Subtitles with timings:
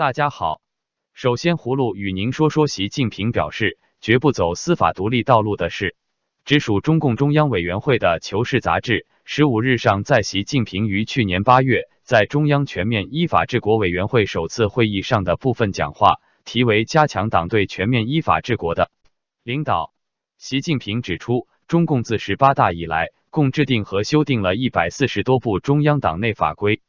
[0.00, 0.62] 大家好，
[1.12, 5.94] 首先葫芦与您说说习近平表示绝不走司法独立道路的事。
[6.46, 16.14] 直属中共中央委员会的《求是》杂志十五日上在习近平于去年八月在中央全面依法治国委员会首次会议上的部分讲话，
[16.46, 18.90] 题为“加强党对全面依法治国的
[19.42, 19.92] 领导”。
[20.40, 26.80] 习近平指出，中共自十八大以来，共制定和修订了一百四十多部中央党内法规。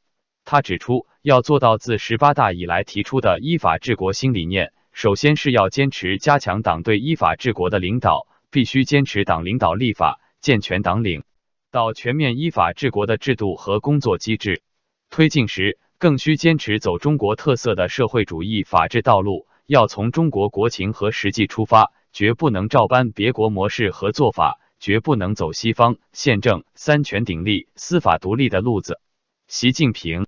[0.43, 11.23] 他指出，要做到自十八大以来提出的依法治国新理念，首先是要坚持加强党对依法治国的领导，必须坚持党领导立法，健全党领
[11.71, 14.61] 导全面依法治国的制度和工作机制。
[15.09, 28.99] 推进时，更需坚持走中国特色的社会主义法治道路，要从中国国情和实际出发，绝不能照搬别国模式和做法，绝不能走西方宪政三权鼎立、司法独立的路子。
[29.51, 30.27] 习近平。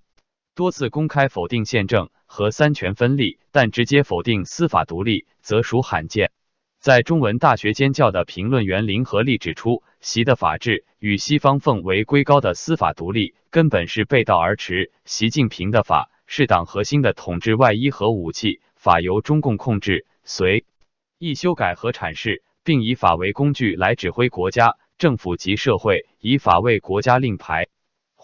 [0.53, 6.33] 多次公开否定宪政和三权分立，但直接否定司法独立则属罕见。
[6.81, 14.91] 在中文大学兼教的评论员林和利指出，习的法治与西方奉为圭高的司法独立根本是背道而驰。
[15.05, 20.65] 习近平的法是党核心的统治外衣和武器，法由中共控制，随
[21.17, 27.69] 意修改和阐释，并以法为工具来指挥国家、政府及社会，以法为国家令牌。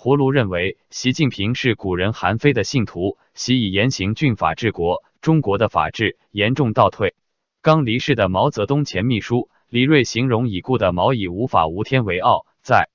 [0.01, 7.15] 葫芦认为，习近平是古人韩非的信徒，习以严刑峻法治国，中国的法治严重倒退。
[7.61, 12.87] 刚离世的毛泽东前秘书李锐形容已故的毛以无法无天为傲，在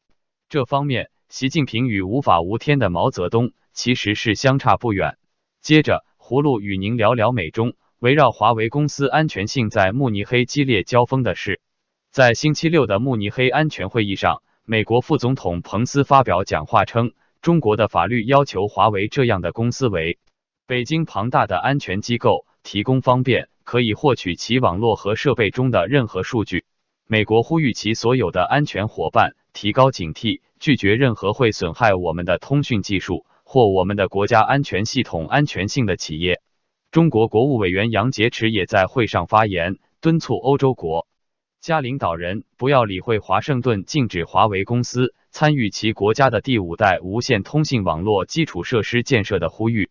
[0.49, 5.19] 这方面，习近平与无法无天的毛泽东其实是相差不远。
[5.61, 11.61] 接着，葫芦与您聊聊美中围绕华为公司安全性在慕尼黑激烈交锋的事。
[12.11, 14.43] 在星期六的慕尼黑安全会议上。
[14.67, 17.13] 美国副总统彭斯发表讲话称，
[17.43, 20.19] 中国的法律要求华为这样的公司为
[20.67, 26.65] 北京庞大的安全机构提供方便，可以获取其网络和设备中的任何数据。
[27.07, 36.41] 美国呼吁其所有的安全伙伴提高警惕，拒绝任何会损害我们的通讯技术或我们的国家安全系统安全性的企业。
[36.91, 41.07] 中国国务委员杨洁篪也在会上发言，敦促欧洲国。
[41.65, 49.89] 加领导人不要理会华盛顿禁止华为公司参与其国家的第五代无线通信网络基础设施建设的呼吁。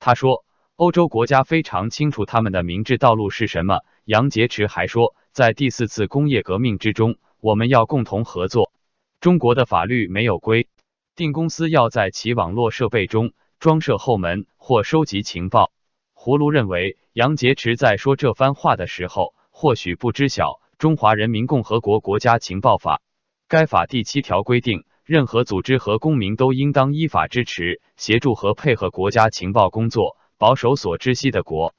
[0.00, 0.44] 他说，
[0.74, 3.82] 欧洲国家非常清楚他们的明智道路是什么。
[4.04, 8.72] 杨洁篪还说，在第四次工业革命之中，我们要共同合作。
[9.20, 10.66] 中国的法律没有规
[11.14, 15.70] 定公司要在其网络设备中装设后门或收集情报。
[16.16, 20.60] 葫芦认为，杨洁篪在说这番话的时候，或许不知晓。
[20.82, 23.02] 中华人民共和国国家情报法，
[23.46, 31.72] 该法第七条规定，任何组织和公民都应当依法支持、协助和配合国家情报工作，保守所知悉的国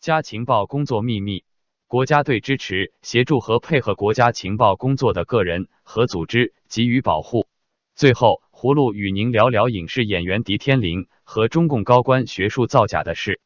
[0.00, 1.44] 家情报工作秘密。
[1.86, 7.46] 国家对支持、协助和配合国家情报工作的个人和组织给予保护。
[7.94, 13.40] 最后，葫芦与您聊聊影视演员狄天林和中共高官学术造假的事。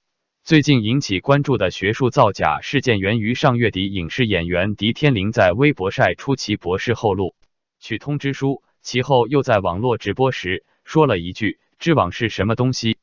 [0.44, 7.34] 最近引起关注的学术造假事件，源于上月底影视演员狄天林在微博晒出其博士后录
[7.80, 12.98] 取通知书，其后又在网络直播时说了一句“知网是什么东西”，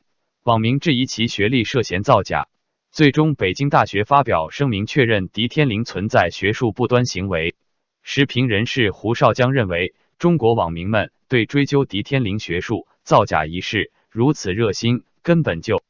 [0.46, 2.48] 网民质疑其学历涉嫌造假。
[2.92, 7.56] 最终，北京大学发表声明确认狄天林存在学术不端行为。
[8.04, 15.82] 时评人士胡少江认为，中国网民们对追究狄天林学术造假一事如此热心，根本就。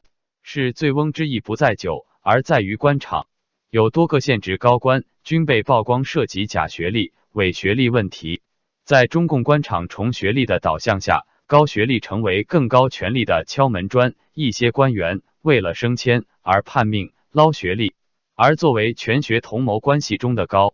[0.41, 3.27] 是醉翁之意不在酒，而在于官场。
[3.69, 8.41] 有多个县职高官均被曝光涉及假学历、伪学历问题。
[8.83, 14.13] 在中共官场重学历的导向下，高学历成为更高权力的敲门砖。
[14.33, 17.93] 一些官员为了升迁而叛命捞学历，
[18.35, 20.73] 而作为全学同谋关系中的高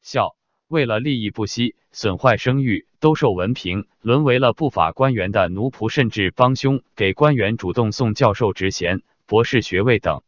[0.00, 0.36] 校，
[0.68, 9.00] 为了利益不惜损坏声誉，兜售文凭，沦为了不法官员的奴仆，甚至帮凶，给官员主动送教授职衔。
[9.24, 10.22] 博士学位等，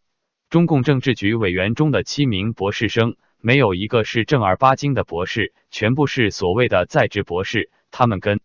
[0.49, 7.71] 中共政治局委员中的七名博士生，没有一个是正儿八经的博士，全部是所谓的在职博士。
[7.91, 8.41] 他们根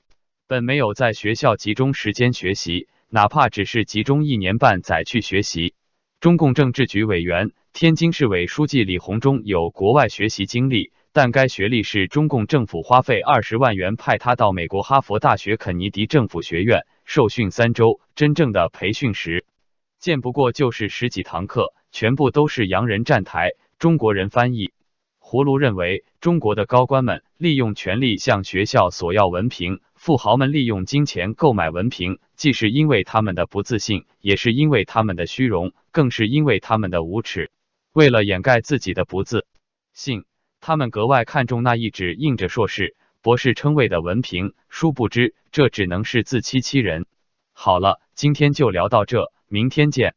[0.48, 5.74] 本没有在学校集中时间学习，哪怕只是集中一年半载去学习。
[6.20, 19.46] 中共政治局委员、天津市委书记李鸿忠有国外学习经历，但该学历是中共政府花费二十万元派他到美国哈佛大学肯尼迪政府学院受训三周，真正的培训时。
[19.98, 24.74] 见不过就是十几堂课，全部都是洋人站台，中国人翻译。
[25.22, 37.52] 葫芦认为，中国的高官们利用权力向学校索要文凭，富豪们利用金钱购买文凭，既是因为他们的不自信，也是因为他们的虚荣，更是因为他们的无耻。
[37.94, 39.46] 为了掩盖自己的不自
[39.94, 40.26] 信，
[40.68, 44.56] 他们格外看重那一纸印着硕士、博士称谓的文凭。
[44.68, 47.06] 殊不知，这只能是自欺欺人。
[47.54, 50.16] 好了，今天就聊到这，明天见。